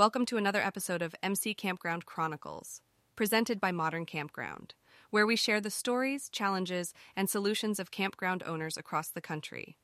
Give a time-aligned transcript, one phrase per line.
[0.00, 2.80] Welcome to another episode of MC Campground Chronicles,
[3.16, 4.72] presented by Modern Campground,
[5.10, 9.76] where we share the stories, challenges, and solutions of campground owners across the country.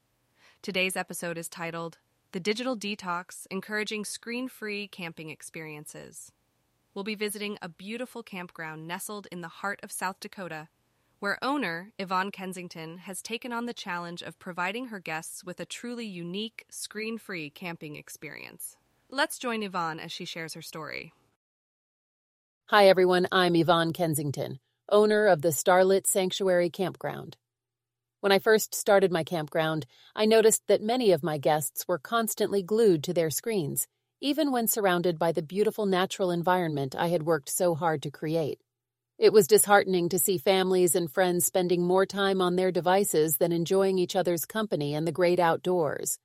[0.62, 1.98] Today's episode is titled
[2.32, 6.32] The Digital Detox Encouraging Screen Free Camping Experiences.
[6.94, 10.68] We'll be visiting a beautiful campground nestled in the heart of South Dakota,
[11.18, 15.66] where owner Yvonne Kensington has taken on the challenge of providing her guests with a
[15.66, 18.78] truly unique, screen free camping experience.
[19.08, 21.12] Let's join Yvonne as she shares her story.
[22.70, 23.28] Hi, everyone.
[23.30, 24.58] I'm Yvonne Kensington,
[24.88, 27.36] owner of the Starlit Sanctuary Campground.
[28.18, 29.86] When I first started my campground,
[30.16, 33.86] I noticed that many of my guests were constantly glued to their screens,
[34.20, 38.60] even when surrounded by the beautiful natural environment I had worked so hard to create.
[39.18, 43.52] It was disheartening to see families and friends spending more time on their devices than
[43.52, 46.18] enjoying each other's company and the great outdoors.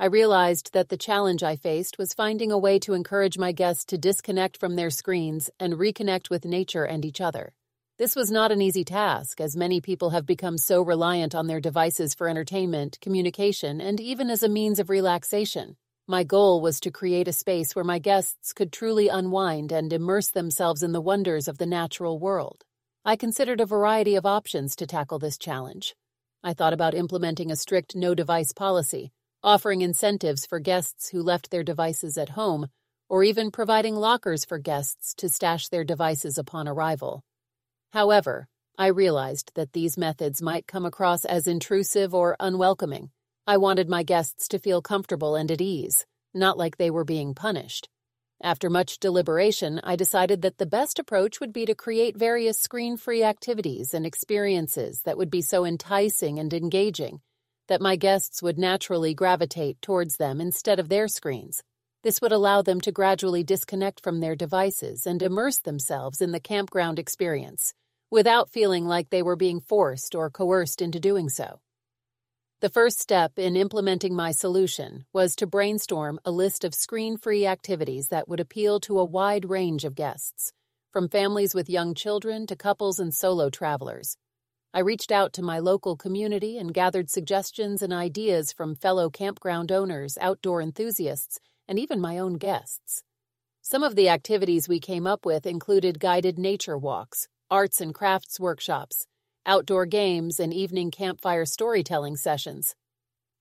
[0.00, 3.84] I realized that the challenge I faced was finding a way to encourage my guests
[3.84, 7.52] to disconnect from their screens and reconnect with nature and each other.
[7.98, 11.60] This was not an easy task, as many people have become so reliant on their
[11.60, 15.76] devices for entertainment, communication, and even as a means of relaxation.
[16.08, 20.28] My goal was to create a space where my guests could truly unwind and immerse
[20.28, 22.64] themselves in the wonders of the natural world.
[23.04, 25.94] I considered a variety of options to tackle this challenge.
[26.42, 31.50] I thought about implementing a strict no device policy, offering incentives for guests who left
[31.50, 32.68] their devices at home,
[33.08, 37.22] or even providing lockers for guests to stash their devices upon arrival.
[37.92, 43.10] However, I realized that these methods might come across as intrusive or unwelcoming.
[43.46, 47.34] I wanted my guests to feel comfortable and at ease, not like they were being
[47.34, 47.88] punished.
[48.42, 52.96] After much deliberation, I decided that the best approach would be to create various screen
[52.96, 57.20] free activities and experiences that would be so enticing and engaging
[57.70, 61.62] that my guests would naturally gravitate towards them instead of their screens.
[62.02, 66.40] This would allow them to gradually disconnect from their devices and immerse themselves in the
[66.40, 67.72] campground experience
[68.10, 71.60] without feeling like they were being forced or coerced into doing so.
[72.60, 77.46] The first step in implementing my solution was to brainstorm a list of screen free
[77.46, 80.52] activities that would appeal to a wide range of guests,
[80.92, 84.16] from families with young children to couples and solo travelers.
[84.72, 89.72] I reached out to my local community and gathered suggestions and ideas from fellow campground
[89.72, 93.02] owners, outdoor enthusiasts, and even my own guests.
[93.62, 98.38] Some of the activities we came up with included guided nature walks, arts and crafts
[98.38, 99.06] workshops,
[99.44, 102.76] outdoor games, and evening campfire storytelling sessions.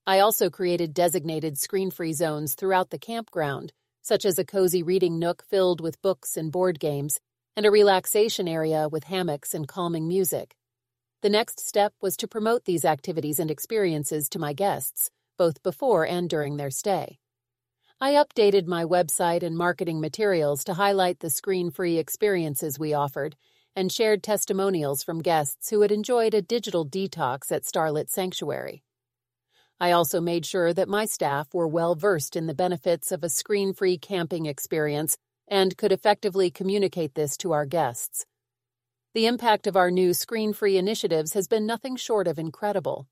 [0.07, 5.19] I also created designated screen free zones throughout the campground, such as a cozy reading
[5.19, 7.19] nook filled with books and board games,
[7.55, 10.55] and a relaxation area with hammocks and calming music.
[11.21, 16.07] The next step was to promote these activities and experiences to my guests, both before
[16.07, 17.19] and during their stay.
[17.99, 23.35] I updated my website and marketing materials to highlight the screen free experiences we offered
[23.75, 28.83] and shared testimonials from guests who had enjoyed a digital detox at Starlit Sanctuary.
[29.77, 33.29] I also made sure that my staff were well versed in the benefits of a
[33.29, 35.17] screen free camping experience
[35.49, 38.25] and could effectively communicate this to our guests.
[39.15, 43.07] The impact of our new screen free initiatives has been nothing short of incredible.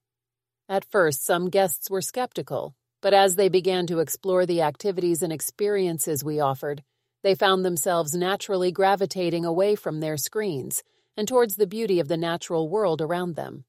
[0.70, 5.34] At first, some guests were skeptical, but as they began to explore the activities and
[5.34, 6.84] experiences we offered,
[7.24, 10.84] they found themselves naturally gravitating away from their screens
[11.18, 13.66] and towards the beauty of the natural world around them.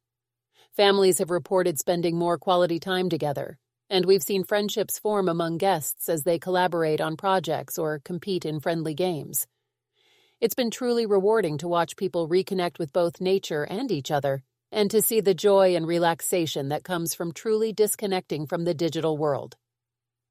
[0.77, 3.56] Families have reported spending more quality time together,
[3.88, 8.61] and we've seen friendships form among guests as they collaborate on projects or compete in
[8.61, 9.47] friendly games.
[10.41, 14.88] It's been truly rewarding to watch people reconnect with both nature and each other, and
[14.93, 19.56] to see the joy and relaxation that comes from truly disconnecting from the digital world.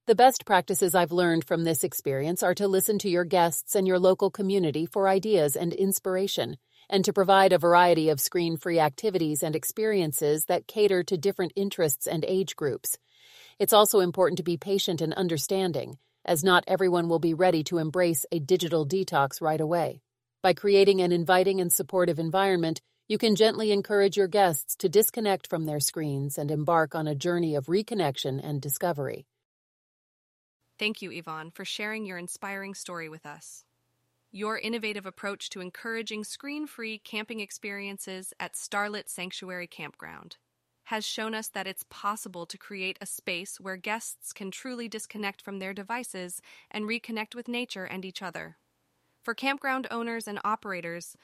[0.06, 3.86] The best practices I've learned from this experience are to listen to your guests and
[3.86, 6.56] your local community for ideas and inspiration,
[6.90, 11.52] and to provide a variety of screen free activities and experiences that cater to different
[11.58, 12.98] interests and age groups.
[13.60, 17.78] It's also important to be patient and understanding as not everyone will be ready to
[17.78, 20.02] embrace a digital detox right away.
[20.44, 25.48] By creating an inviting and supportive environment, you can gently encourage your guests to disconnect
[25.48, 29.26] from their screens and embark on a journey of reconnection and discovery.
[30.78, 33.64] Thank you, Yvonne, for sharing your inspiring story with us.
[34.32, 40.36] Your innovative approach to encouraging screen free camping experiences at Starlit Sanctuary Campground
[40.88, 45.42] has shown us that it's possible to create a space where guests can truly disconnect
[45.42, 46.42] from their devices
[46.72, 48.56] and reconnect with nature and each other.
[49.22, 51.18] For campground owners and operators,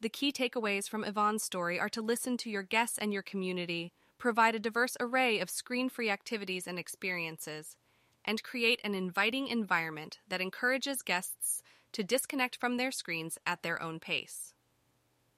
[0.00, 3.92] the key takeaways from Yvonne's story are to listen to your guests and your community,
[4.16, 7.76] provide a diverse array of screen free activities and experiences,
[8.24, 11.62] and create an inviting environment that encourages guests
[11.92, 14.54] to disconnect from their screens at their own pace.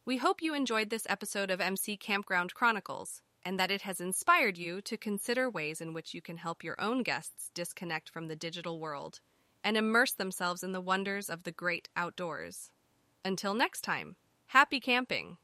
[0.04, 4.56] We hope you enjoyed this episode of MC Campground Chronicles and that it has inspired
[4.56, 8.36] you to consider ways in which you can help your own guests disconnect from the
[8.36, 9.20] digital world
[9.64, 12.70] and immerse themselves in the wonders of the great outdoors.
[13.24, 14.16] Until next time,
[14.46, 15.36] happy camping!